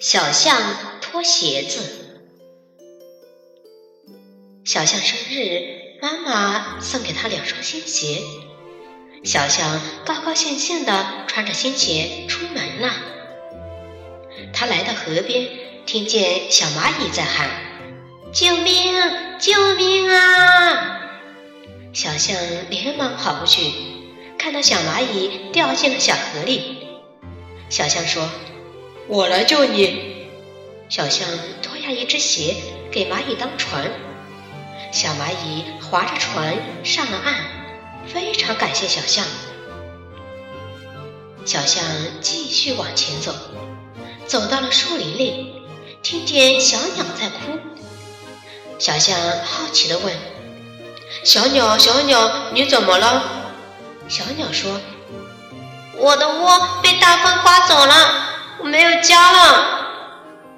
[0.00, 0.56] 小象
[1.02, 1.78] 脱鞋子。
[4.64, 8.22] 小象生日，妈妈送给他两双新鞋。
[9.24, 12.94] 小象高高兴兴地穿着新鞋出门了。
[14.54, 15.50] 他来到河边，
[15.84, 17.50] 听见小蚂蚁在喊
[18.32, 18.94] ：“救命！
[19.38, 21.10] 救命啊！”
[21.92, 22.34] 小象
[22.70, 23.70] 连忙跑过去，
[24.38, 26.88] 看到小蚂蚁掉进了小河里。
[27.68, 28.26] 小象说。
[29.12, 30.28] 我来救你，
[30.88, 31.26] 小象
[31.60, 32.54] 脱下一只鞋
[32.92, 33.90] 给蚂蚁当船，
[34.92, 37.34] 小蚂蚁划着船上了岸，
[38.06, 39.24] 非常感谢小象。
[41.44, 41.82] 小象
[42.20, 43.34] 继续往前走，
[44.28, 45.54] 走到了树林里，
[46.04, 47.58] 听见小鸟在哭。
[48.78, 50.14] 小象好奇地问
[51.24, 53.24] ：“小鸟，小鸟，你怎么了？”
[54.08, 54.80] 小鸟说
[55.98, 58.28] ：“我的窝被大风刮走了。”
[58.60, 59.88] 我没有家了，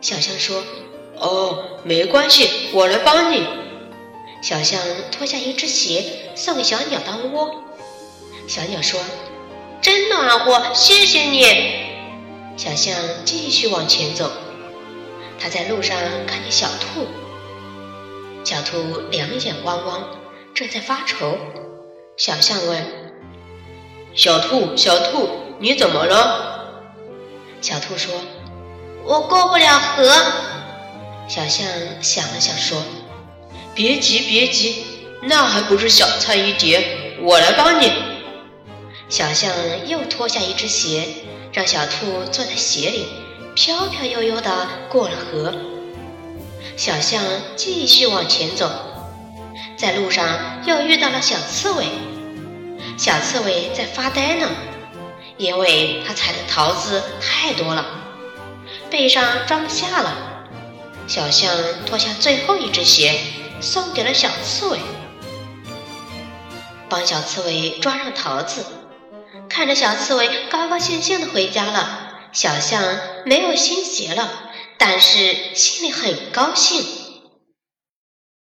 [0.00, 0.62] 小象说
[1.18, 3.46] ：“哦，没关系，我来帮你。”
[4.42, 4.80] 小象
[5.12, 7.62] 脱下一只鞋送给小鸟当窝。
[8.48, 9.00] 小鸟说
[9.80, 11.46] ：“真暖和，谢谢你。”
[12.58, 14.30] 小象继续往前走，
[15.38, 17.06] 他在路上看见小兔，
[18.44, 20.08] 小兔两眼汪汪，
[20.54, 21.38] 正在发愁。
[22.16, 22.84] 小象问
[24.14, 25.28] ：“小兔，小兔，
[25.60, 26.48] 你怎么了？”
[27.62, 28.12] 小兔说
[29.06, 30.12] ：“我过不了河。”
[31.28, 31.64] 小象
[32.02, 32.82] 想了想说
[33.72, 34.84] ：“别急，别急，
[35.22, 37.92] 那还不是小菜一碟，我来帮你。”
[39.08, 39.52] 小象
[39.86, 41.06] 又脱下一只鞋，
[41.52, 43.06] 让小兔坐在鞋里，
[43.54, 45.54] 飘飘悠悠地过了河。
[46.76, 47.22] 小象
[47.54, 48.68] 继续往前走，
[49.76, 50.26] 在路上
[50.66, 51.86] 又遇到了小刺猬。
[52.98, 54.48] 小刺猬在发呆呢。
[55.42, 57.84] 因为他采的桃子太多了，
[58.88, 60.46] 背上装不下了。
[61.08, 61.52] 小象
[61.84, 63.18] 脱下最后一只鞋，
[63.60, 64.78] 送给了小刺猬，
[66.88, 68.64] 帮小刺猬装上桃子。
[69.48, 72.80] 看着小刺猬高高兴兴的回家了，小象
[73.26, 74.28] 没有新鞋了，
[74.78, 76.86] 但是心里很高兴。